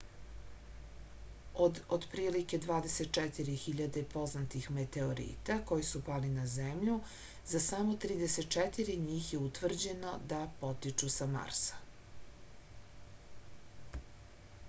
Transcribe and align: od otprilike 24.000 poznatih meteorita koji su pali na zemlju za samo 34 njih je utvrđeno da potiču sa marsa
od 1.65 1.79
otprilike 1.97 2.59
24.000 2.63 3.99
poznatih 4.13 4.65
meteorita 4.77 5.57
koji 5.73 5.85
su 5.91 6.01
pali 6.09 6.31
na 6.37 6.47
zemlju 6.55 6.95
za 7.53 7.61
samo 7.67 7.99
34 8.07 8.97
njih 9.05 9.29
je 9.35 9.43
utvrđeno 9.51 10.17
da 10.35 10.41
potiču 10.65 11.13
sa 11.19 11.29
marsa 11.37 14.03